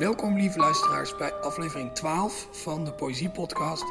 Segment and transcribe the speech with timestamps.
[0.00, 3.84] Welkom lieve luisteraars bij aflevering 12 van de Poëzie Podcast.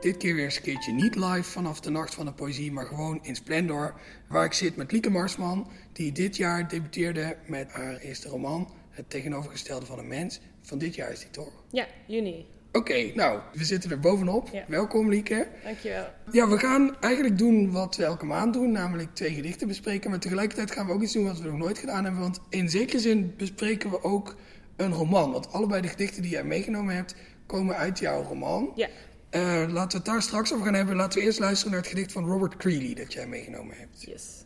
[0.00, 2.86] Dit keer weer eens een keertje niet live vanaf de Nacht van de Poëzie, maar
[2.86, 3.94] gewoon in Splendor.
[4.28, 9.10] Waar ik zit met Lieke Marsman, die dit jaar debuteerde met haar eerste roman, Het
[9.10, 10.40] tegenovergestelde van een mens.
[10.60, 11.52] Van dit jaar is die toch?
[11.70, 12.46] Ja, juni.
[12.72, 14.48] Oké, nou, we zitten er bovenop.
[14.52, 14.64] Ja.
[14.68, 15.48] Welkom Lieke.
[15.64, 16.06] Dankjewel.
[16.32, 20.10] Ja, we gaan eigenlijk doen wat we elke maand doen, namelijk twee gedichten bespreken.
[20.10, 22.20] Maar tegelijkertijd gaan we ook iets doen wat we nog nooit gedaan hebben.
[22.20, 24.36] Want in zekere zin bespreken we ook
[24.82, 25.32] een roman.
[25.32, 27.14] Want allebei de gedichten die jij meegenomen hebt,
[27.46, 28.72] komen uit jouw roman.
[28.74, 28.88] Ja.
[29.30, 30.96] Eh, laten we het daar straks over gaan hebben.
[30.96, 34.02] Laten we eerst luisteren naar het gedicht van Robert Creeley dat jij meegenomen hebt.
[34.02, 34.44] Yes.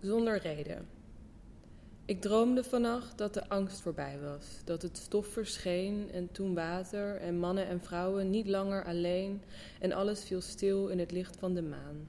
[0.00, 0.86] Zonder reden.
[2.04, 7.16] Ik droomde vannacht dat de angst voorbij was, dat het stof verscheen en toen water
[7.16, 9.42] en mannen en vrouwen niet langer alleen
[9.80, 12.08] en alles viel stil in het licht van de maan.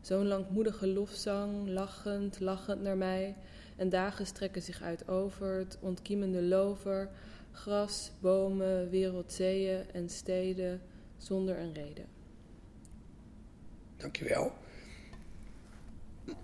[0.00, 3.36] Zo'n langmoedige lofzang, lachend, lachend naar mij
[3.76, 7.08] en dagen strekken zich uit over het ontkiemende lover,
[7.52, 10.80] gras, bomen, wereldzeeën en steden
[11.16, 12.06] zonder een reden.
[13.96, 14.52] Dankjewel.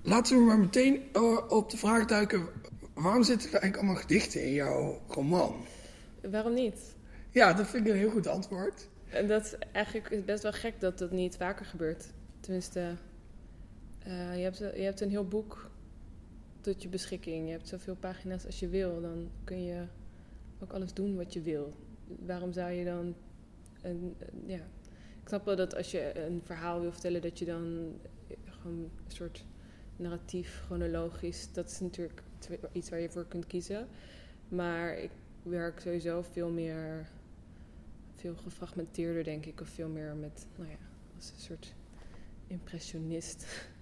[0.03, 2.49] Laten we maar meteen eh, op de vraag duiken.
[2.95, 5.67] Waarom zitten er eigenlijk allemaal gedichten in jouw roman?
[6.31, 6.97] Waarom niet?
[7.31, 8.89] Ja, dat vind ik een heel goed antwoord.
[9.09, 12.07] En dat is eigenlijk best wel gek dat dat niet vaker gebeurt.
[12.41, 12.95] Tenminste,
[13.99, 15.71] eh, je, hebt, je hebt een heel boek
[16.61, 17.47] tot je beschikking.
[17.47, 19.01] Je hebt zoveel pagina's als je wil.
[19.01, 19.85] Dan kun je
[20.59, 21.75] ook alles doen wat je wil.
[22.27, 23.15] Waarom zou je dan...
[23.83, 24.61] Een, ja.
[25.23, 27.23] Ik snap wel dat als je een verhaal wil vertellen...
[27.23, 27.95] dat je dan
[28.49, 29.45] gewoon een soort
[29.97, 31.53] narratief, chronologisch...
[31.53, 32.23] dat is natuurlijk
[32.73, 33.89] iets waar je voor kunt kiezen.
[34.49, 35.11] Maar ik
[35.43, 37.09] werk sowieso veel meer
[38.19, 39.61] veel gefragmenteerder, denk ik.
[39.61, 40.77] Of veel meer met, nou ja,
[41.17, 41.75] als een soort
[42.47, 43.47] impressionist.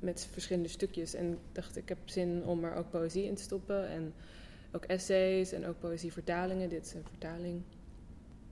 [0.00, 1.14] Met verschillende stukjes.
[1.14, 3.88] En ik dacht, ik heb zin om er ook poëzie in te stoppen.
[3.88, 4.12] En
[4.72, 6.68] ook essays en ook poëzievertalingen.
[6.68, 7.62] Dit is een vertaling.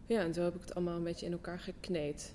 [0.06, 2.34] Ja, en zo heb ik het allemaal een beetje in elkaar gekneed.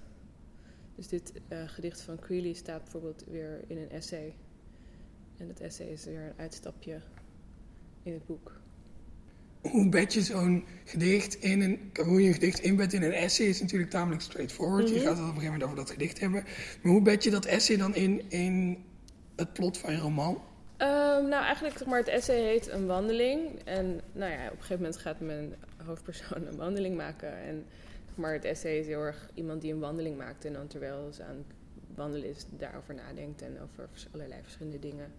[0.95, 4.33] Dus dit eh, gedicht van Creeley staat bijvoorbeeld weer in een essay.
[5.37, 7.01] En dat essay is weer een uitstapje
[8.03, 8.59] in het boek.
[9.61, 11.91] Hoe bed je zo'n gedicht in een...
[12.05, 14.89] Hoe je een gedicht inbedt in een essay is natuurlijk tamelijk straightforward.
[14.89, 15.03] Je Mhm.
[15.03, 16.43] gaat het op een gegeven moment over dat gedicht hebben.
[16.81, 18.77] Maar hoe bed je dat essay dan in, in
[19.39, 20.41] het plot van je roman?
[20.77, 23.59] Ehm, nou, eigenlijk maar, het essay heet een wandeling.
[23.63, 25.55] En nou ja, op een gegeven moment gaat mijn
[25.85, 27.37] hoofdpersoon een wandeling maken.
[27.37, 27.65] En
[28.15, 30.45] maar, het essay is heel erg iemand die een wandeling maakt.
[30.45, 31.55] En dan terwijl ze aan het
[31.95, 33.41] wandelen is, daarover nadenkt.
[33.41, 35.11] En over allerlei verschillende dingen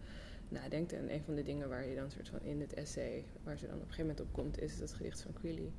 [0.49, 0.93] nadenkt.
[0.93, 3.67] En een van de dingen waar je dan soort van in het essay, waar ze
[3.67, 5.73] dan op een gegeven moment op komt, is dat gedicht van Creeley.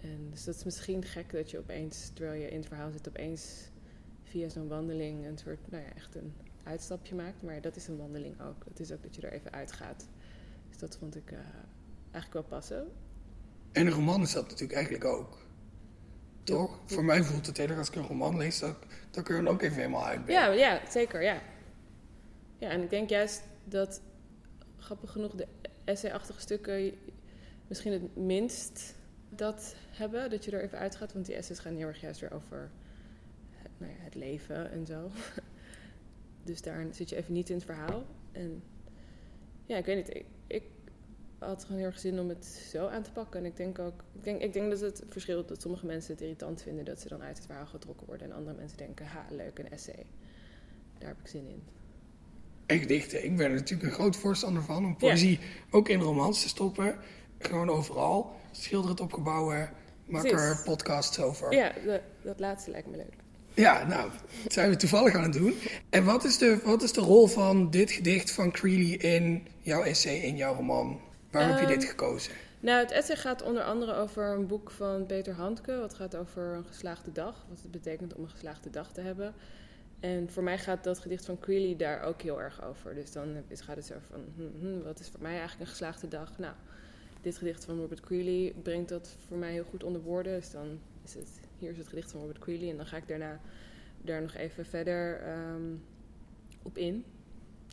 [0.00, 3.08] En dus dat is misschien gek dat je opeens, terwijl je in het verhaal zit,
[3.08, 3.70] opeens
[4.22, 6.32] via zo'n wandeling een soort, nou ja, echt een
[6.68, 7.42] uitstapje maakt.
[7.42, 8.64] Maar dat is een wandeling ook.
[8.68, 10.08] Het is ook dat je er even uitgaat.
[10.68, 11.38] Dus dat vond ik eh,
[12.10, 12.88] eigenlijk wel passen.
[13.72, 15.38] En een roman is dat natuurlijk eigenlijk ook.
[16.42, 16.78] Toch?
[16.84, 18.76] Voor mij voelt het heel erg als ik een roman lees, dat,
[19.10, 20.34] dat ik er dan ook even helemaal uit ben.
[20.34, 21.42] Ja, ja, zeker, ja.
[22.58, 24.00] Ja, en ik denk juist dat,
[24.78, 25.46] grappig genoeg, de
[25.84, 26.92] essay-achtige stukken
[27.66, 28.94] misschien het minst
[29.28, 30.30] dat hebben.
[30.30, 32.70] Dat je er even uitgaat, want die essays gaan heel erg juist weer over
[33.78, 35.10] nou ja, het leven en zo.
[36.48, 38.04] Dus daar zit je even niet in het verhaal.
[38.32, 38.62] En
[39.66, 40.62] ja, ik weet niet, ik, ik
[41.38, 43.40] had gewoon heel erg zin om het zo aan te pakken.
[43.40, 46.22] En ik denk ook, ik denk, ik denk dat het verschilt dat sommige mensen het
[46.22, 48.30] irritant vinden dat ze dan uit het verhaal getrokken worden.
[48.30, 50.06] En andere mensen denken, ha, leuk, een essay.
[50.98, 51.62] Daar heb ik zin in.
[52.66, 53.24] En gedichten.
[53.24, 55.38] Ik ben er natuurlijk een groot voorstander van om poëzie
[55.70, 56.98] ook in romans te stoppen.
[57.38, 58.36] Gewoon overal.
[58.50, 59.70] Schilder het op gebouwen.
[60.04, 61.52] Maak er podcasts over.
[61.52, 61.72] Ja,
[62.22, 63.26] dat laatste lijkt me leuk.
[63.58, 64.10] Ja, nou,
[64.42, 65.54] dat zijn we toevallig aan het doen.
[65.90, 69.82] En wat is de, wat is de rol van dit gedicht van Creeley in jouw
[69.82, 71.00] essay, in jouw roman?
[71.30, 72.32] Waarom heb je Ehm, dit gekozen?
[72.60, 75.78] Nou, het essay gaat onder andere over een boek van Peter Handke.
[75.78, 77.46] Wat gaat over een geslaagde dag.
[77.48, 79.34] Wat het betekent om een geslaagde dag te hebben.
[80.00, 82.94] En voor mij gaat dat gedicht van Creeley daar ook heel erg over.
[82.94, 86.08] Dus dan gaat het zo van, hm, hm, wat is voor mij eigenlijk een geslaagde
[86.08, 86.38] dag?
[86.38, 86.52] Nou,
[87.20, 90.32] dit gedicht van Robert Creeley brengt dat voor mij heel goed onder woorden.
[90.32, 92.70] Dus dan is het, hier is het gedicht van Robert Creeley.
[92.70, 93.40] En dan ga ik daarna
[94.02, 95.74] daar nog even verder ehm,
[96.62, 97.04] op in.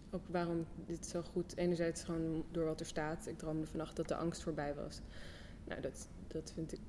[0.09, 3.27] Op waarom dit zo goed, enerzijds gewoon door wat er staat.
[3.27, 5.01] Ik droomde vannacht dat de angst voorbij was.
[5.63, 6.79] Nou, dat, dat vind ik,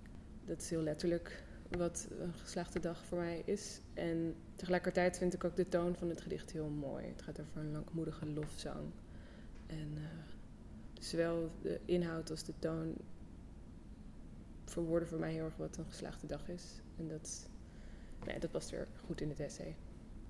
[0.44, 3.80] dat is heel letterlijk wat een geslaagde dag voor mij is.
[3.94, 7.06] En tegelijkertijd vind ik ook de toon van het gedicht heel mooi.
[7.06, 8.90] Het gaat over een langmoedige lofzang.
[9.66, 10.02] En eh,
[11.00, 12.94] zowel de inhoud als de toon
[14.64, 16.62] verwoorden voor mij heel erg wat een geslaagde dag is.
[16.98, 17.48] En dat,
[18.18, 19.76] nou ja, dat past weer goed in het essay.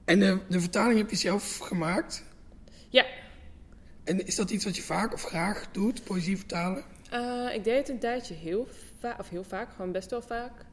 [0.05, 2.25] En de, de vertaling heb je zelf gemaakt?
[2.89, 3.07] Ja,
[4.05, 6.85] En is dat iets wat je vaak of graag doet, poëzie vertalen?
[7.13, 10.65] Uh, ik deed het een tijdje heel vaak, of heel vaak, gewoon best wel vaak.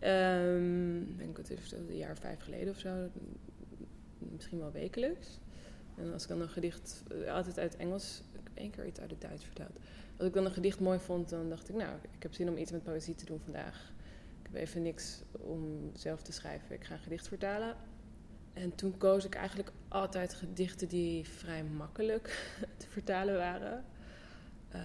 [0.00, 3.08] Um, ik denk het is een jaar of vijf geleden of zo.
[4.18, 5.38] Misschien wel wekelijks.
[5.96, 8.22] En als ik dan een gedicht, eh, altijd uit Engels,
[8.58, 9.78] één keer iets uit het Duits verteld.
[10.16, 12.56] Als ik dan een gedicht mooi vond, dan dacht ik, nou, ik heb zin om
[12.56, 13.92] iets met poëzie te doen vandaag.
[14.42, 16.74] Ik heb even niks om zelf te schrijven.
[16.74, 17.76] Ik ga een gedicht vertalen.
[18.52, 23.84] En toen koos ik eigenlijk altijd gedichten die vrij makkelijk te vertalen waren.
[24.74, 24.80] Uh,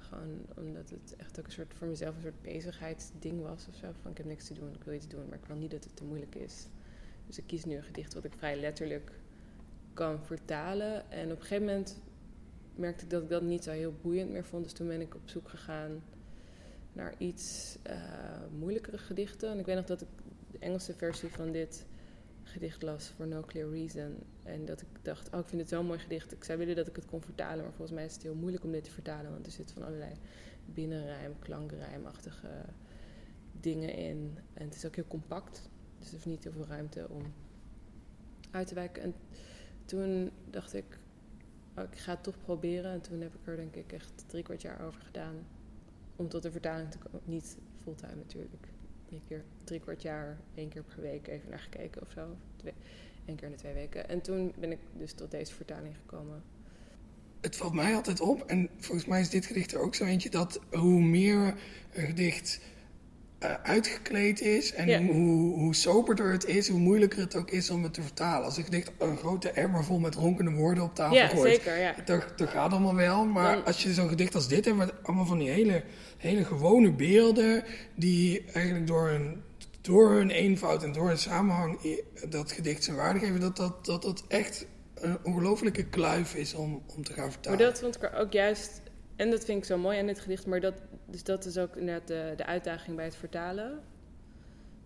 [0.00, 3.86] gewoon omdat het echt ook een soort voor mezelf een soort bezigheidsding was of zo.
[4.02, 5.84] Van ik heb niks te doen, ik wil iets doen, maar ik wil niet dat
[5.84, 6.66] het te moeilijk is.
[7.26, 9.12] Dus ik kies nu een gedicht wat ik vrij letterlijk
[9.94, 11.10] kan vertalen.
[11.10, 12.00] En op een gegeven moment
[12.76, 14.64] merkte ik dat ik dat niet zo heel boeiend meer vond.
[14.64, 16.02] Dus toen ben ik op zoek gegaan
[16.92, 17.92] naar iets uh,
[18.58, 19.50] moeilijkere gedichten.
[19.50, 20.08] En ik weet nog dat ik
[20.50, 21.86] de Engelse versie van dit
[22.42, 24.16] gedicht las, For No Clear Reason.
[24.42, 26.32] En dat ik dacht, oh, ik vind het zo'n mooi gedicht.
[26.32, 28.64] Ik zou willen dat ik het kon vertalen, maar volgens mij is het heel moeilijk
[28.64, 29.30] om dit te vertalen.
[29.30, 30.12] Want er zit van allerlei
[30.64, 32.48] binnenrijm, klankrijmachtige
[33.60, 34.38] dingen in.
[34.54, 35.70] En het is ook heel compact.
[35.98, 37.22] Dus er is niet heel veel ruimte om
[38.50, 39.02] uit te wijken.
[39.02, 39.14] En
[39.84, 40.98] toen dacht ik,
[41.76, 42.92] oh, ik ga het toch proberen.
[42.92, 45.34] En toen heb ik er denk ik echt drie kwart jaar over gedaan.
[46.16, 47.20] Om tot de vertaling te komen.
[47.24, 48.68] Niet fulltime natuurlijk
[49.06, 52.36] drie, keer, drie kwart jaar, één keer per week even naar gekeken of zo.
[52.56, 52.72] Twee,
[53.24, 54.08] keer in de twee weken.
[54.08, 56.42] En toen ben ik dus tot deze vertaling gekomen.
[57.40, 60.30] Het valt mij altijd op, en volgens mij is dit gedicht er ook zo eentje,
[60.30, 61.58] dat hoe meer
[61.92, 62.60] een gedicht
[63.62, 67.94] uitgekleed is en hoe, hoe soberder het is, hoe moeilijker het ook is om het
[67.94, 68.44] te vertalen.
[68.44, 71.78] Als een gedicht een grote emmer vol met ronkende woorden op tafel ja, gooit, zeker,
[71.78, 71.94] ja.
[72.04, 73.24] dat, dat gaat allemaal wel.
[73.24, 75.82] Maar als je zo'n gedicht als dit hebt, met allemaal van die hele
[76.16, 79.42] hele gewone beelden die eigenlijk door hun,
[79.80, 81.78] door hun eenvoud en door hun samenhang
[82.28, 86.82] dat gedicht zijn waarde geven, dat dat, dat, dat echt een ongelofelijke kluif is om,
[86.96, 87.58] om te gaan vertalen.
[87.58, 88.80] Maar dat vond ik ook juist,
[89.16, 90.74] en dat vind ik zo mooi aan dit gedicht, maar dat,
[91.06, 93.80] dus dat is ook inderdaad de, de uitdaging bij het vertalen.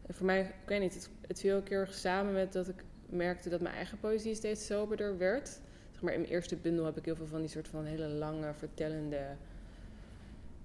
[0.07, 3.49] En voor mij, ik weet niet, het, viel een keer samen met dat ik merkte
[3.49, 5.49] dat mijn eigen poëzie steeds soberder werd.
[5.91, 8.09] Zeg maar in mijn eerste bundel heb ik heel veel van die soort van hele
[8.09, 9.37] lange, vertellende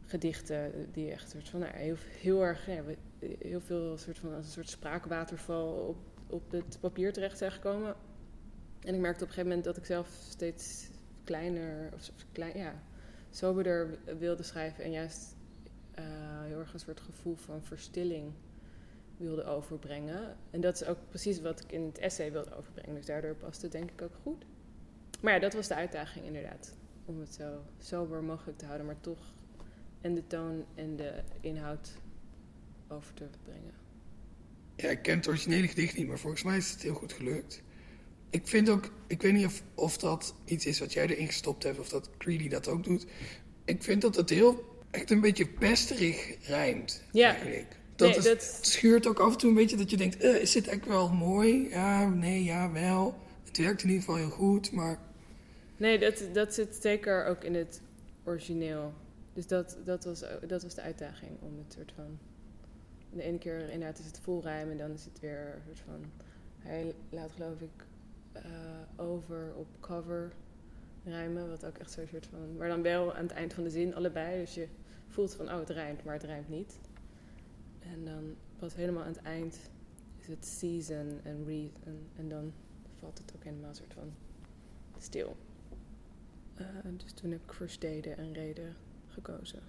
[0.06, 2.66] gedichten die echt soort van, nou, heel, heel erg,
[3.40, 5.98] heel veel soort van, als een soort spraakwaterval op,
[6.30, 7.96] op het papier terecht zijn gekomen.
[8.80, 10.90] En ik merkte op een gegeven moment dat ik zelf steeds
[11.24, 12.74] kleiner, of klein, ja,
[13.30, 15.35] soberder wilde schrijven en juist
[16.00, 16.06] uh,
[16.44, 18.32] heel erg een soort gevoel van verstilling
[19.18, 20.38] wilde overbrengen.
[20.50, 22.96] En dat is ook precies wat ik in het essay wilde overbrengen.
[22.96, 24.46] Dus daardoor past het denk ik ook goed.
[25.22, 26.76] Maar ja, dat was de uitdaging inderdaad.
[27.06, 29.34] Om het zo sober mogelijk te houden, maar toch
[30.02, 31.92] en de toon en de inhoud
[32.88, 33.74] over te brengen.
[34.76, 37.62] Ja, ik ken het originele gedicht niet, maar volgens mij is het heel goed gelukt.
[38.30, 41.64] Ik vind ook, ik weet niet of, of dat iets is wat jij erin gestopt
[41.64, 43.06] hebt of dat Greedy dat ook doet.
[43.66, 47.04] Ik vind dat het heel, echt een beetje pesterig rijmt.
[47.12, 47.30] Ja.
[47.30, 47.78] Eigenlijk.
[47.96, 50.52] Dat, nee, is, schuurt ook af en toe een beetje dat je denkt, uh, is
[50.52, 51.70] dit eigenlijk wel mooi?
[51.70, 53.16] Ja, nee, ja, wel.
[53.44, 55.00] Het werkt in ieder geval heel goed, maar...
[55.78, 57.82] Nee, dat, dat zit zeker ook in het
[58.24, 58.94] origineel.
[59.34, 62.20] Dus dat, dat, was, dat was de uitdaging om het soort van.
[63.10, 65.80] De ene keer inderdaad is het vol rijm en dan is het weer een soort
[65.86, 66.12] van.
[66.60, 67.86] Hij laat geloof ik
[68.36, 68.42] uh,
[69.06, 70.32] over op cover
[71.04, 72.58] rijmen, wat ook echt zo'n soort van.
[72.58, 74.40] Maar dan wel aan het eind van de zin allebei.
[74.40, 74.68] Dus je
[75.16, 76.80] voelt van oh het rijmt, maar het rijmt niet.
[77.80, 79.60] En dan pas helemaal aan het eind
[80.18, 82.08] is het season en reason.
[82.16, 82.54] En dan
[83.00, 84.14] valt het ook helemaal een soort van
[85.00, 85.36] stil.
[86.60, 86.68] Uh,
[86.98, 88.76] dus toen heb ik voor steden en reden
[89.08, 89.60] gekozen.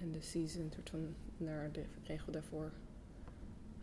[0.00, 2.72] En de season soort van naar de regel daarvoor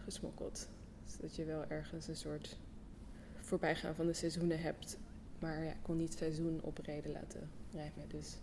[0.04, 0.70] gesmokkeld.
[1.06, 2.58] Zodat je wel ergens een soort
[3.40, 4.98] voorbijgaan van de seizoenen hebt.
[5.40, 8.10] Maar ja, ik kon niet seizoen op reden laten rijmen.
[8.10, 8.38] Dus.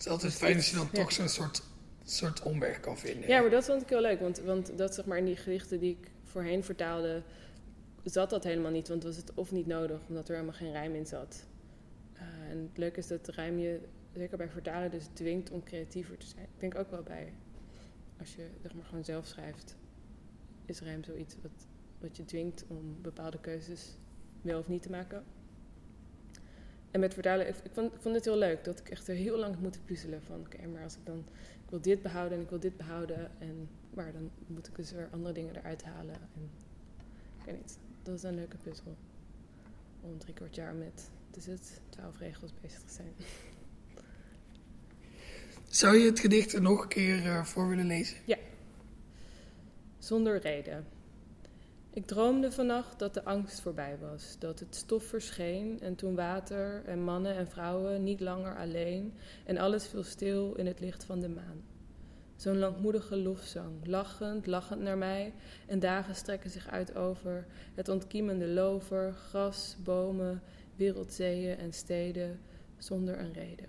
[0.00, 1.62] Het is altijd fijn als je dan toch zo'n soort,
[2.04, 3.28] soort omweg kan vinden.
[3.28, 4.20] Ja, maar dat vond ik heel leuk.
[4.20, 7.22] Want, want dat zeg maar in die gedichten die ik voorheen vertaalde,
[8.04, 8.88] zat dat helemaal niet.
[8.88, 11.44] Want was het of niet nodig, omdat er helemaal geen rijm in zat.
[12.14, 13.80] Uh, en het leuke is dat rijm je
[14.14, 16.44] zeker bij vertalen dus dwingt om creatiever te zijn.
[16.44, 17.32] Ik denk ook wel bij,
[18.18, 19.76] als je zeg maar gewoon zelf schrijft,
[20.64, 21.66] is rijm zoiets wat,
[21.98, 23.96] wat je dwingt om bepaalde keuzes
[24.42, 25.24] wel of niet te maken.
[26.90, 29.14] En met vertalen, ik, ik, vond, ik vond het heel leuk dat ik echt er
[29.14, 31.24] heel lang moet puzzelen van, oké, maar als ik dan,
[31.64, 34.92] ik wil dit behouden en ik wil dit behouden, en, maar dan moet ik dus
[34.92, 36.14] weer andere dingen eruit halen.
[36.14, 36.50] En,
[37.38, 38.96] ik weet niet, dat is een leuke puzzel.
[40.00, 43.12] Om drie kwart jaar met, is het, twaalf regels bezig te zijn.
[45.68, 48.16] Zou je het gedicht er nog een keer uh, voor willen lezen?
[48.24, 48.36] Ja.
[49.98, 50.86] Zonder reden.
[51.92, 56.84] Ik droomde vannacht dat de angst voorbij was, dat het stof verscheen en toen water
[56.84, 61.20] en mannen en vrouwen niet langer alleen en alles viel stil in het licht van
[61.20, 61.62] de maan.
[62.36, 65.32] Zo'n langmoedige lofzang, lachend, lachend naar mij
[65.66, 70.42] en dagen strekken zich uit over het ontkiemende lover, gras, bomen,
[70.76, 72.40] wereldzeeën en steden
[72.78, 73.68] zonder een reden.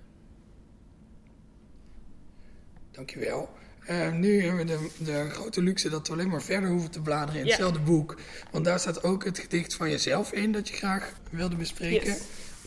[2.91, 3.49] Dankjewel.
[3.89, 7.01] Uh, nu hebben we de, de, grote luxe dat we alleen maar verder hoeven te
[7.01, 8.17] bladeren in hetzelfde boek.
[8.51, 12.15] Want daar staat ook het gedicht van jezelf in dat je graag wilde bespreken.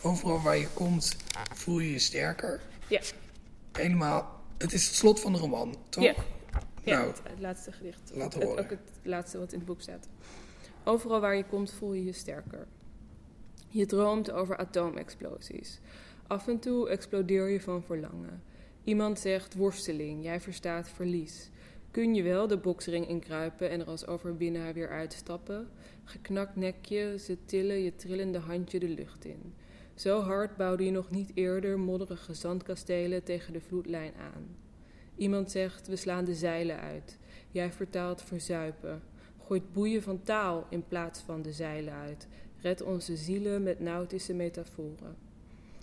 [0.01, 1.15] Overal waar je komt
[1.53, 2.61] voel je je sterker.
[2.87, 3.01] Ja.
[3.71, 4.41] Helemaal.
[4.57, 6.03] Het is het slot van de roman, toch?
[6.03, 6.13] Ja.
[6.83, 8.11] Nou, het, het, laatste gedicht.
[8.13, 8.63] Laten horen.
[8.63, 10.07] ook het laatste wat in het boek staat.
[10.83, 12.67] Overal waar je komt voel je je sterker.
[13.67, 15.79] Je droomt over atoomexplosies.
[16.27, 18.43] Af en toe explodeer je van verlangen.
[18.85, 21.49] Iemand zegt worsteling, jij verstaat verlies.
[21.91, 25.69] Kun je wel de boksring inkruipen en er als overwinnaar weer uitstappen?
[26.03, 29.53] Geknakt nekje, ze tillen je trillende handje de lucht in.
[29.95, 34.55] Zo hard bouwde je nog niet eerder modderige zandkastelen tegen de vloedlijn aan.
[35.15, 37.17] Iemand zegt, we slaan de zeilen uit.
[37.51, 39.01] Jij vertaalt verzuipen.
[39.47, 42.27] Gooit boeien van taal in plaats van de zeilen uit.
[42.61, 45.15] Red onze zielen met nautische metaforen.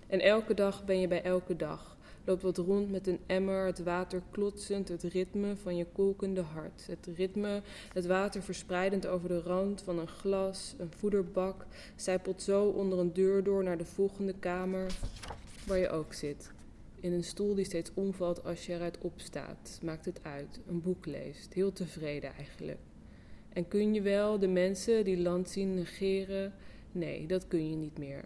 [0.07, 3.83] En elke dag ben je bij elke dag loopt wat rond met een emmer, het
[3.83, 6.87] water klotsend, het ritme van je kolkende hart.
[6.87, 7.63] Het ritme,
[7.93, 13.13] het water verspreidend over de rand van een glas, een voederbak, zijpelt zo onder een
[13.13, 14.99] deur door naar de volgende kamer,
[15.67, 16.51] waar je ook zit.
[17.01, 19.79] In een stoel die steeds omvalt als je eruit opstaat.
[19.83, 22.79] Maakt het uit, een boek leest, heel tevreden eigenlijk.
[23.53, 26.53] En kun je wel de mensen die land zien negeren?
[26.93, 28.25] Nee, dat kun je niet meer.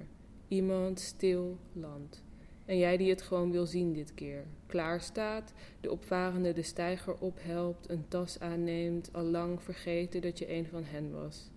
[0.48, 2.24] Iemand, stil, land.
[2.66, 4.44] En jij die het gewoon wil zien dit keer.
[4.66, 10.52] Klaar staat, de opvarende de steiger ophelpt, een tas aanneemt, al lang vergeten dat je
[10.52, 11.50] een van hen was.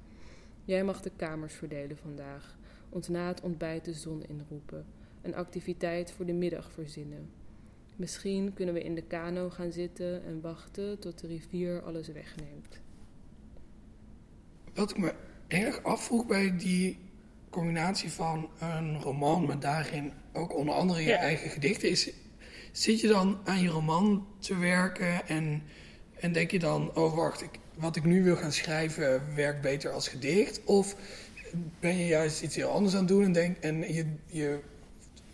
[0.65, 2.57] Jij mag de kamers verdelen vandaag,
[2.89, 4.85] ons na het ontbijt de zon inroepen,
[5.21, 7.29] een activiteit voor de middag verzinnen.
[7.95, 12.79] Misschien kunnen we in de kano gaan zitten en wachten tot de rivier alles wegneemt.
[14.73, 15.13] Wat ik me
[15.47, 16.97] erg afvroeg bij die
[17.49, 22.09] combinatie van een roman met daarin ook onder andere je eigen gedichten is.
[22.71, 25.63] Zit je dan aan je roman te werken en,
[26.19, 29.91] en denk je dan, oh wacht, ik, wat ik nu wil gaan schrijven werkt beter
[29.91, 30.63] als gedicht?
[30.63, 30.95] Of
[31.79, 34.59] ben je juist iets heel anders aan het doen en, denk, en je, je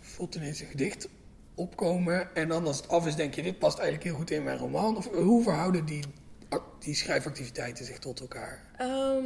[0.00, 1.08] voelt ineens een gedicht
[1.54, 4.42] opkomen en dan als het af is denk je, dit past eigenlijk heel goed in
[4.42, 4.96] mijn roman?
[4.96, 6.04] Of hoe verhouden die,
[6.78, 8.62] die schrijfactiviteiten zich tot elkaar?
[8.76, 9.24] Ehm,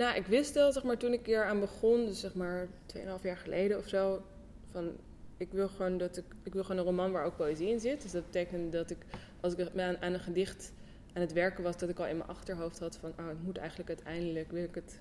[0.00, 2.66] nou, ik wist wel, zeg maar, toen ik hier aan begon, dus zeg maar
[2.96, 4.22] 2,5 jaar geleden of zo,
[4.70, 4.96] van
[5.36, 8.02] ik wil gewoon dat ik, ik wil gewoon een roman waar ook poëzie in zit.
[8.02, 8.98] Dus dat betekent dat ik,
[9.40, 10.72] als ik aan, aan een gedicht
[11.12, 13.56] aan het werken was, dat ik al in mijn achterhoofd had van, oh, ik moet
[13.56, 15.00] eigenlijk uiteindelijk, wil ik het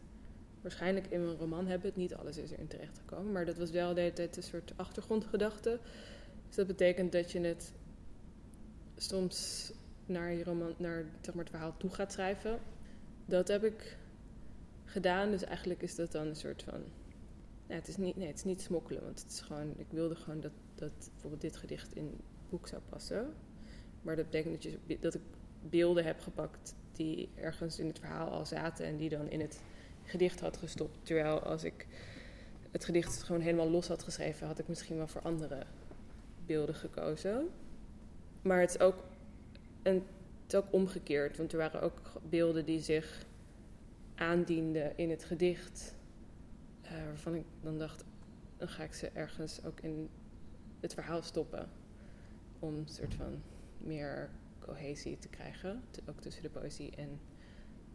[0.61, 1.91] waarschijnlijk in mijn roman hebben.
[1.95, 5.79] Niet alles is erin terechtgekomen, maar dat was wel de hele tijd een soort achtergrondgedachte.
[6.47, 7.73] Dus dat betekent dat je het
[8.97, 9.71] soms
[10.05, 12.59] naar je roman, naar zeg maar, het verhaal toe gaat schrijven.
[13.25, 13.97] Dat heb ik
[14.89, 15.31] gedaan.
[15.31, 16.81] Dus eigenlijk is dat dan een soort van.
[17.67, 20.15] Nou, het, is niet, nee, het is niet smokkelen, want het is gewoon, ik wilde
[20.15, 23.33] gewoon dat, dat bijvoorbeeld dit gedicht in het boek zou passen.
[24.01, 25.21] Maar dat betekent dat, dat ik
[25.61, 29.61] beelden heb gepakt die ergens in het verhaal al zaten en die dan in het
[30.03, 30.97] gedicht had gestopt.
[31.03, 31.87] Terwijl als ik
[32.71, 35.63] het gedicht gewoon helemaal los had geschreven, had ik misschien wel voor andere
[36.45, 37.49] beelden gekozen.
[38.41, 39.03] Maar het is ook,
[39.81, 43.25] en het is ook omgekeerd, want er waren ook beelden die zich
[44.19, 45.95] aandiende in het gedicht.
[46.83, 48.03] Uh, waarvan ik dan dacht,
[48.57, 50.09] dan ga ik ze ergens ook in
[50.79, 51.69] het verhaal stoppen.
[52.59, 53.41] Om een soort van
[53.77, 55.83] meer cohesie te krijgen.
[56.09, 57.19] Ook tussen de poëzie en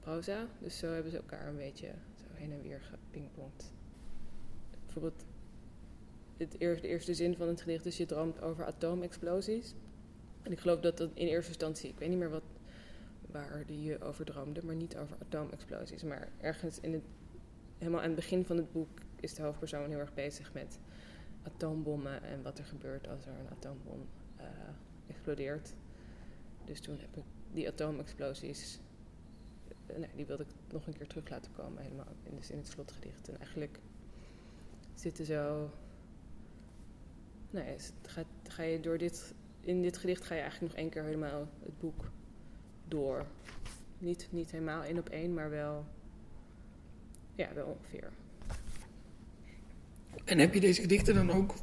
[0.01, 0.47] proza.
[0.59, 3.73] Dus zo hebben ze elkaar een beetje zo heen en weer gepingpongd.
[4.85, 5.25] Bijvoorbeeld
[6.37, 9.75] het eerste, de eerste zin van het gedicht is je droomt over atoomexplosies.
[10.43, 12.43] En ik geloof dat dat in eerste instantie, ik weet niet meer wat
[13.35, 16.03] waar die je over droomde, maar niet over atoomexplosies.
[16.03, 17.03] Maar ergens in het,
[17.79, 20.79] helemaal aan het begin van het boek is de hoofdpersoon heel erg bezig met
[21.43, 24.07] atoombommen en wat er gebeurt als er een atoombom
[24.41, 24.45] uh,
[25.07, 25.75] explodeert.
[26.65, 28.81] Dus toen heb ik die atoomexplosies,
[29.91, 32.59] uh, nee, die wilde ik nog een keer terug laten komen, helemaal in, dus in
[32.59, 33.29] het slotgedicht.
[33.29, 33.79] En eigenlijk
[34.95, 35.71] zitten zo.
[37.51, 41.03] Nee, ga, ga je door dit, in dit gedicht ga je eigenlijk nog één keer
[41.03, 42.11] helemaal het boek
[42.89, 43.27] door.
[43.99, 45.85] Niet, niet helemaal één op één, maar wel,
[47.35, 48.11] ja, wel ongeveer.
[50.25, 51.55] En heb je deze gedichten dan ook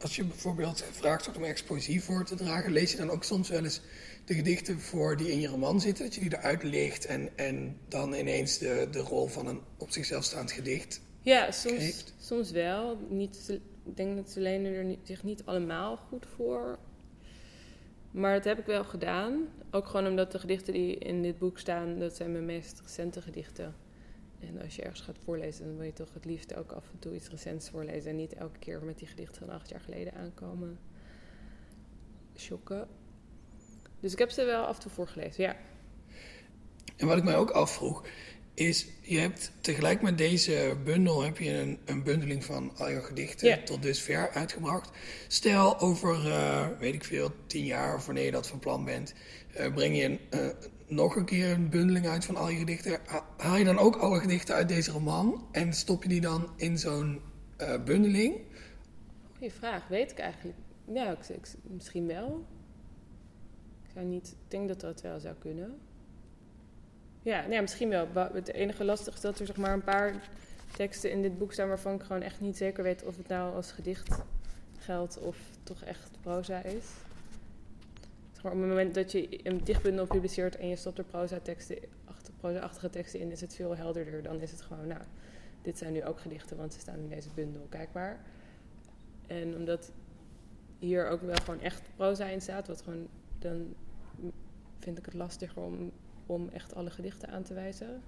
[0.00, 3.48] als je bijvoorbeeld gevraagd wordt om exposie voor te dragen, lees je dan ook soms
[3.48, 3.80] wel eens
[4.24, 7.76] de gedichten voor die in je roman zitten, dat je die eruit leegt en, en
[7.88, 12.96] dan ineens de, de rol van een op zichzelf staand gedicht Ja, soms, soms wel.
[13.08, 16.78] Niet, ik denk dat ze lenen er niet- zich niet allemaal goed voor.
[18.12, 19.48] Maar dat heb ik wel gedaan.
[19.70, 23.22] Ook gewoon omdat de gedichten die in dit boek staan, dat zijn mijn meest recente
[23.22, 23.74] gedichten.
[24.40, 26.98] En als je ergens gaat voorlezen, dan wil je toch het liefst ook af en
[26.98, 28.10] toe iets recents voorlezen.
[28.10, 30.78] En niet elke keer met die gedichten van acht jaar geleden aankomen.
[32.36, 32.88] Shocken.
[34.00, 35.56] Dus ik heb ze wel af en toe voorgelezen, ja.
[36.96, 38.04] En wat ik mij ook afvroeg,
[38.54, 43.00] is je hebt tegelijk met deze bundel heb je een, een bundeling van al je
[43.02, 44.90] gedichten tot dusver uitgebracht.
[45.28, 49.14] Stel over, eh, weet ik veel, tien jaar of wanneer je dat van plan bent,
[49.54, 50.46] eh, breng je een, eh,
[50.86, 52.98] nog een keer een bundeling uit van al je gedichten.
[53.06, 56.48] Ha- Haal je dan ook alle gedichten uit deze roman en stop je die dan
[56.56, 57.20] in zo'n
[57.84, 58.36] bundeling?
[59.36, 60.58] Goeie vraag, weet ik eigenlijk.
[60.92, 62.46] Ja, ik, ik- misschien wel.
[63.84, 65.78] Ik zou niet, ik denk dat dat wel zou kunnen.
[67.22, 68.08] Ja, nou ja, misschien wel.
[68.14, 70.14] Het enige lastige is dat er zeg maar een paar
[70.76, 73.54] teksten in dit boek staan waarvan ik gewoon echt niet zeker weet of het nou
[73.54, 74.22] als gedicht
[74.78, 76.84] geldt of toch echt proza is.
[78.32, 81.78] Zeg maar, op het moment dat je een dichtbundel publiceert en je stopt er proza-teksten,
[82.36, 84.22] proza-achtige teksten in, is het veel helderder.
[84.22, 85.00] Dan is het gewoon, nou,
[85.62, 88.20] dit zijn nu ook gedichten, want ze staan in deze bundel, kijk maar.
[89.26, 89.92] En omdat
[90.78, 93.74] hier ook wel gewoon echt proza in staat, wat gewoon, dan
[94.78, 95.92] vind ik het lastiger om,
[96.32, 98.02] om echt alle gedichten aan te wijzen.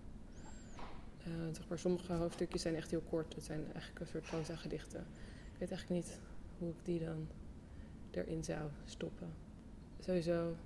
[1.25, 3.35] Eh, zeg maar, sommige hoofdstukjes zijn echt heel kort.
[3.35, 5.01] Het zijn eigenlijk een soort proza gedichten.
[5.53, 6.19] Ik weet eigenlijk niet
[6.59, 7.29] hoe ik die dan
[8.11, 9.29] erin zou stoppen.
[10.01, 10.57] Sowieso.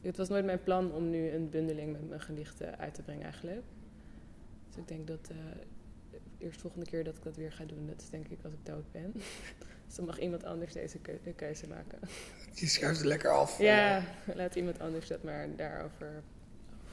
[0.00, 3.22] Het was nooit mijn plan om nu een bundeling met mijn gedichten uit te brengen
[3.24, 3.62] eigenlijk.
[4.68, 5.36] Dus ik denk dat eh
[6.38, 8.66] eerst volgende keer dat ik dat weer ga doen, dat is denk ik als ik
[8.66, 9.12] dood ben.
[9.86, 11.98] dus dan mag iemand anders deze keu- de keuze maken.
[12.54, 13.58] Je schuift het lekker af.
[13.58, 14.02] Ja,
[14.34, 16.22] laat iemand anders dat maar daarover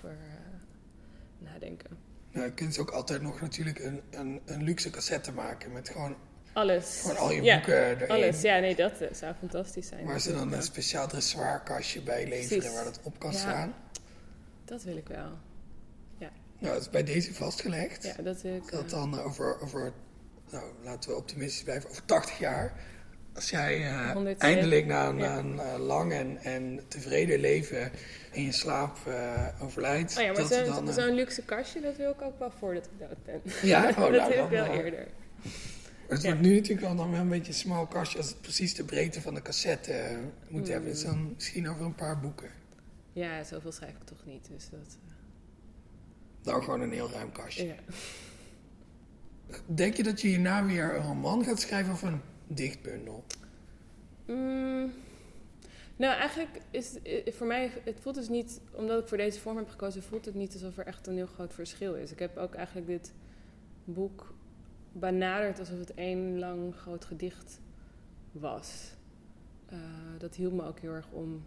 [0.06, 1.98] over, eh, nadenken.
[2.32, 6.16] nou, je kunt ook altijd nog natuurlijk een, een, een luxe cassette maken met gewoon,
[6.54, 7.00] Alles.
[7.02, 8.10] gewoon al je ja, boeken erin.
[8.10, 8.42] alles.
[8.42, 10.06] Ja, nee, dat eh, zou fantastisch zijn.
[10.06, 12.76] Waar ze dan een speciaal dressoirkastje bij leveren Precies.
[12.76, 13.38] waar dat op kan Ja.
[13.38, 13.74] staan.
[14.66, 15.38] Dat wil ik wel.
[16.60, 18.04] Nou, dat is bij deze vastgelegd.
[18.04, 18.72] Ja, dat wil ik.
[18.72, 19.94] Dat eh, dan over, over,
[20.52, 22.74] nou laten we optimistisch blijven, over 80 jaar.
[23.36, 25.38] Als jij eh, 107, eindelijk na een, ja.
[25.38, 27.92] een, eh, lang en, en tevreden leven
[28.32, 30.18] in je slaap eh, overlijdt.
[30.18, 33.24] Oh ja, maar dat zo'n luxe kastje, dat wil ik ook wel voordat ik dood
[33.26, 33.42] ben.
[33.62, 33.90] Ja?
[33.90, 35.08] Oh, dat nou, wil dan, ik wel eerder.
[36.08, 36.28] Het ja.
[36.28, 38.84] wordt nu natuurlijk wel dan wel een beetje een smal kastje als het precies de
[38.84, 40.18] breedte van de cassette
[40.48, 40.90] moet hebben.
[40.90, 42.50] Dus dan misschien over een paar boeken.
[43.14, 44.48] Ja, zoveel schrijf ik toch niet.
[44.52, 44.98] Dus dat.
[46.44, 47.68] Nou, gewoon een heel ruim kastje.
[47.68, 47.76] ja.
[49.66, 53.24] Denk je dat je hierna weer een roman gaat schrijven of een dichtbundel?
[54.26, 54.92] Mm,
[55.96, 59.58] nou, eigenlijk is eh, voor mij, het voelt dus niet, omdat ik voor deze vorm
[59.58, 62.12] heb gekozen, voelt het niet alsof er echt een heel groot verschil is.
[62.12, 63.14] Ik heb ook eigenlijk dit
[63.84, 64.34] boek
[64.92, 67.60] benaderd alsof het één lang groot gedicht
[68.32, 68.94] was.
[69.66, 69.80] Eh,
[70.18, 71.46] dat hielp me ook heel erg om,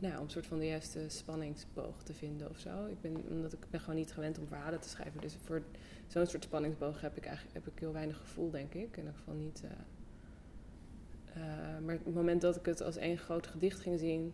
[0.00, 2.86] nou, om een soort van de juiste spanningsboog te vinden of zo.
[2.86, 5.20] Ik ben, omdat ik ben gewoon niet gewend om verhalen te schrijven.
[5.20, 5.62] Dus voor
[6.06, 8.96] zo'n soort spanningsboog heb ik eigenlijk heb ik heel weinig gevoel, denk ik.
[8.96, 9.62] In ieder geval niet.
[9.64, 9.70] eh,
[11.34, 14.32] eh, maar het moment dat ik het als één groot gedicht ging zien,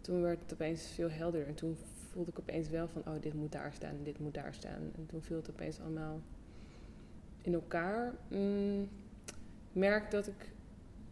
[0.00, 1.48] toen werd het opeens veel helderder.
[1.48, 1.76] En toen
[2.10, 4.92] voelde ik opeens wel van, oh, dit moet daar staan en dit moet daar staan.
[4.96, 6.20] En toen viel het opeens allemaal
[7.40, 8.14] in elkaar.
[8.28, 8.82] Mm,
[9.26, 9.34] ik
[9.72, 10.52] merk dat ik,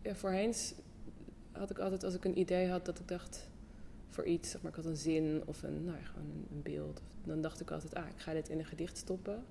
[0.02, 0.54] voorheen
[1.52, 3.48] had ik altijd, als ik een idee had, dat ik dacht
[4.14, 7.02] voor iets, maar, ik had een zin of een, nou ja, gewoon een, beeld.
[7.24, 9.44] Dan dacht ik altijd, ah, ik ga dit in een gedicht stoppen.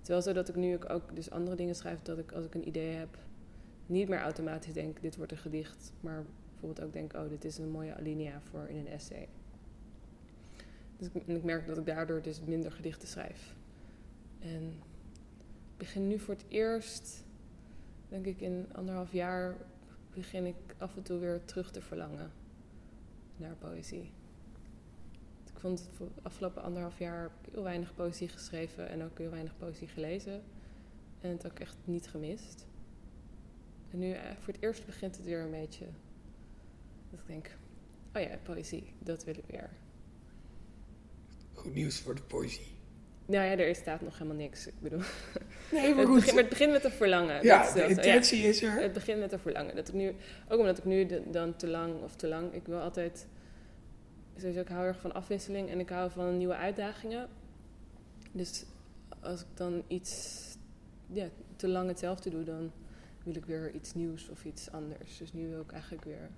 [0.00, 2.68] Terwijl zo dat ik nu ook, dus andere dingen schrijf, dat ik als ik een
[2.68, 3.18] idee heb,
[3.86, 7.58] niet meer automatisch denk, dit wordt een gedicht, maar bijvoorbeeld ook denk, oh, dit is
[7.58, 9.28] een mooie alinea voor in een essay.
[10.96, 13.54] Dus ik merk dat ik daardoor dus minder gedichten schrijf.
[14.38, 14.62] En
[15.72, 17.24] ik begin nu voor het eerst,
[18.08, 19.56] denk ik in anderhalf jaar,
[20.14, 22.39] begin ik af en toe weer terug te verlangen
[23.40, 24.12] naar poëzie.
[25.52, 29.02] Ik vond het voor de afgelopen anderhalf jaar heb ik heel weinig poëzie geschreven en
[29.02, 30.42] ook heel weinig poëzie gelezen.
[31.20, 32.66] En het ook echt niet gemist.
[33.90, 35.86] En nu eh, voor het eerst begint het weer een beetje.
[37.10, 37.56] Dat ik denk,
[38.14, 39.70] oh ja, poëzie, dat wil ik weer.
[41.52, 42.78] Goed nieuws voor de poëzie.
[43.26, 44.66] Nou ja, er staat nog helemaal niks.
[44.66, 45.00] Ik bedoel,
[45.72, 47.42] Nee, maar het, begint, maar het begint met een verlangen.
[47.44, 47.88] ja, Dat de dat.
[47.90, 48.72] Ja, intentie is er.
[48.80, 49.76] het begint met een verlangen.
[49.76, 50.14] Dat ik nu,
[50.48, 53.26] ook omdat ik nu de- dan te lang of te lang, ik wil altijd,
[54.36, 57.28] sowieso ik hou erg van afwisseling en ik hou van nieuwe uitdagingen.
[58.32, 58.64] Dus
[59.20, 60.38] als ik dan iets
[61.06, 62.72] ja, te lang hetzelfde doe, dan
[63.24, 65.18] wil ik weer iets nieuws of iets anders.
[65.18, 66.30] Dus nu wil ik eigenlijk weer.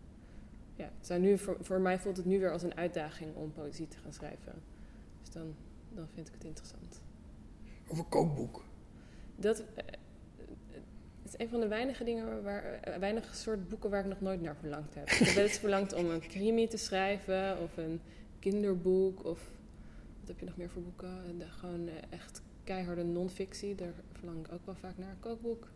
[0.76, 3.52] Ja, het zijn nu, voor, voor mij voelt het nu weer als een uitdaging om
[3.52, 4.52] poëzie te gaan schrijven.
[5.20, 5.54] Dus dan,
[5.88, 7.00] dan vind ik het interessant.
[7.88, 8.62] Over kookboek.
[9.36, 9.84] Dat eh,
[11.22, 14.20] het is een van de weinige dingen waar, eh, weinig soort boeken waar ik nog
[14.20, 15.10] nooit naar verlangd heb.
[15.10, 18.00] ik heb wel eens verlangd om een crimi te schrijven of een
[18.38, 19.50] kinderboek of
[20.22, 21.38] wat heb je nog meer voor boeken?
[21.38, 23.74] De, gewoon eh, echt keiharde non-fictie.
[23.74, 25.08] Daar verlang ik ook wel vaak naar.
[25.10, 25.68] Een kookboek.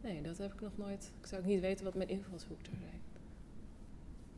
[0.00, 1.10] Nee, dat heb ik nog nooit.
[1.20, 3.00] Ik zou ook niet weten wat mijn invalshoek zou zijn.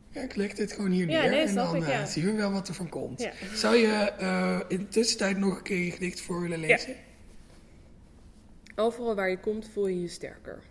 [0.09, 2.05] Ja, ik leg dit gewoon hier Ja, neer nee, en dan ik, ja.
[2.05, 3.21] zien we wel wat er van komt.
[3.21, 3.31] Ja.
[3.53, 6.95] Zou je eh, in de tussentijd nog een keer je gedicht voor willen lezen?
[8.75, 10.63] Overal waar je komt voel je je sterker.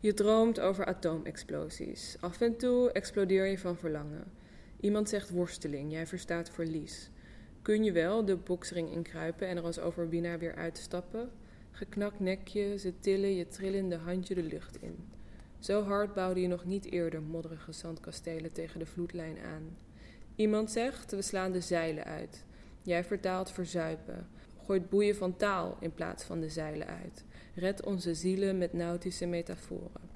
[0.00, 2.16] Je droomt over atoomexplosies.
[2.20, 4.24] Af en toe explodeer je van verlangen.
[4.80, 7.10] Iemand zegt worsteling, jij verstaat verlies.
[7.62, 11.30] Kun je wel de boksring inkruipen en er als overwinnaar weer uitstappen?
[11.70, 14.96] Geknakt nekje, ze tillen je trillende handje de lucht in.
[15.58, 19.76] Zo hard bouwde je nog niet eerder modderige zandkastelen tegen de vloedlijn aan.
[20.36, 22.44] Iemand zegt, we slaan de zeilen uit.
[22.82, 24.28] Jij vertaalt verzuipen.
[24.66, 27.24] Gooit boeien van taal in plaats van de zeilen uit.
[27.54, 30.12] Red onze zielen met nautische metaforen.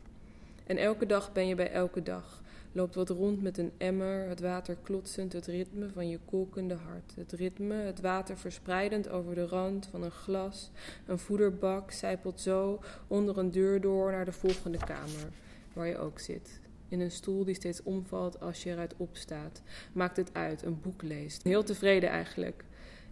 [0.66, 2.42] En elke dag ben je bij elke dag.
[2.72, 7.14] Loopt wat rond met een emmer, het water klotsend, het ritme van je kolkende hart.
[7.16, 10.70] Het ritme, het water verspreidend over de rand van een glas.
[11.06, 15.28] Een voederbak zijpelt zo onder een deur door naar de volgende kamer,
[15.72, 16.60] waar je ook zit.
[16.88, 19.62] In een stoel die steeds omvalt als je eruit opstaat.
[19.92, 21.42] Maakt het uit, een boek leest.
[21.42, 22.64] Heel tevreden eigenlijk.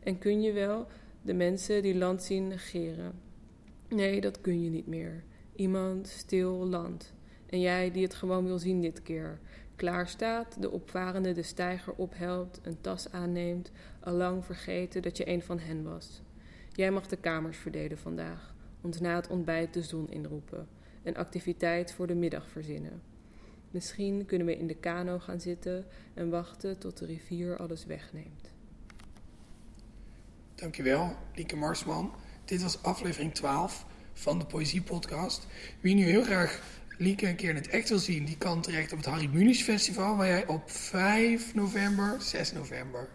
[0.03, 0.87] En kun je wel
[1.27, 3.13] de mensen die land zien negeren?
[3.89, 5.25] Nee, dat kun je niet meer.
[5.57, 7.15] Iemand, stil, land.
[7.47, 9.39] En jij die het gewoon wil zien dit keer.
[9.77, 15.43] Klaar staat, de opvarende de steiger ophelpt, een tas aanneemt, allang vergeten dat je een
[15.43, 16.23] van hen was.
[16.73, 20.69] Jij mag de kamers verdelen vandaag, ons na het ontbijt de zon inroepen,
[21.03, 23.03] een activiteit voor de middag verzinnen.
[23.71, 28.56] Misschien kunnen we in de kano gaan zitten en wachten tot de rivier alles wegneemt.
[30.57, 32.13] Dankjewel, Lieke Marsman.
[32.45, 35.47] Dit was aflevering 12 van de Poëzie Podcast.
[35.81, 36.61] Wie nu heel graag
[36.99, 39.63] Lieke een keer in het echt wil zien, die kan terecht op het Harry Mulisch
[39.63, 43.09] Festival, waar jij op 5 november, 6 november.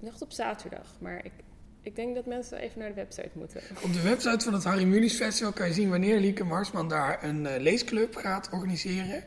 [0.00, 1.32] Ik dacht op zaterdag, maar ik,
[1.82, 3.60] ik denk dat mensen even naar de website moeten.
[3.82, 7.24] Op de website van het Harry Mulisch Festival kan je zien wanneer Lieke Marsman daar
[7.24, 9.24] een eh, leesclub gaat organiseren.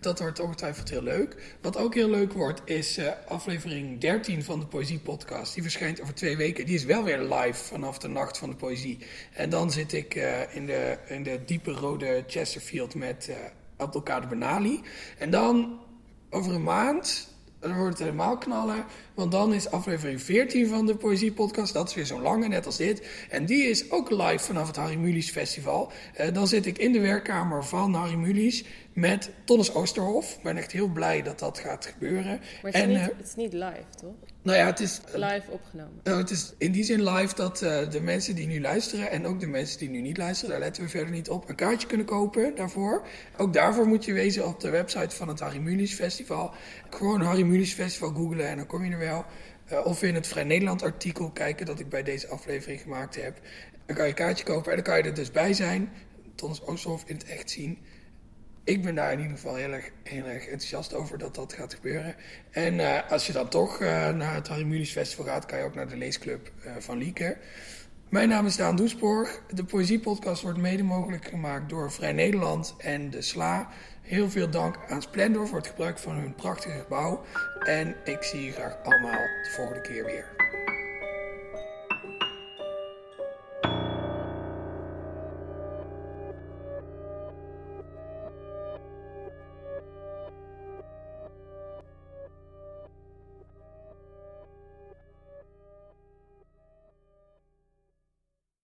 [0.00, 1.56] Dat wordt ongetwijfeld heel leuk.
[1.60, 5.54] Wat ook heel leuk wordt, is eh, aflevering 13 van de Poëzie Podcast.
[5.54, 6.66] Die verschijnt over twee weken.
[6.66, 8.98] Die is wel weer live vanaf de nacht van de poëzie.
[9.32, 13.36] En dan zit ik eh, in, de, in de diepe rode Chesterfield met eh
[13.76, 14.80] Abdelkader Benali.
[15.18, 15.80] En dan
[16.30, 17.28] over een maand.
[17.60, 18.84] Dan wordt het helemaal knallen.
[19.14, 21.72] Want dan is aflevering 14 van de Poëzie Podcast.
[21.72, 23.26] Dat is weer zo'n lange, net als dit.
[23.30, 25.92] En die is ook live vanaf het Harry Mulisch Festival.
[26.14, 30.34] Eh, dan zit ik in de werkkamer van Harry Mulisch met Tonnes Oosterhof.
[30.34, 32.40] Ik ben echt heel blij dat dat gaat gebeuren.
[32.62, 34.14] Maar het is, en, niet, eh, het is niet live, toch?
[34.48, 36.00] Nou ja, het is, Live opgenomen.
[36.02, 39.26] nou, het is in die zin live dat eh, de mensen die nu luisteren en
[39.26, 41.86] ook de mensen die nu niet luisteren, daar letten we verder niet op, een kaartje
[41.88, 43.06] kunnen kopen daarvoor.
[43.36, 46.54] Ook daarvoor moet je wezen op de website van het Harry Mulisch Festival.
[46.90, 49.24] Gewoon Harry Mulisch Festival googlen en dan kom je er wel.
[49.64, 53.40] Eh, of in het Vrij Nederland artikel kijken dat ik bij deze aflevering gemaakt heb.
[53.86, 55.92] Dan kan je een kaartje kopen en dan kan je er dus bij zijn.
[56.34, 57.78] Thomas Oosterhof in het echt zien.
[58.68, 61.74] Ik ben daar in ieder geval heel erg, heel erg enthousiast over dat dat gaat
[61.74, 62.14] gebeuren.
[62.50, 65.74] En eh, als je dan toch eh, naar het Harry Festival gaat, kan je ook
[65.74, 67.36] naar de leesclub eh, van Lieke.
[68.08, 69.42] Mijn naam is Daan Doesborg.
[69.54, 73.68] De Poëziepodcast wordt mede mogelijk gemaakt door Vrij Nederland en de SLA.
[74.02, 77.24] Heel veel dank aan Splendor voor het gebruik van hun prachtige gebouw.
[77.64, 80.24] En ik zie je graag allemaal de volgende keer weer.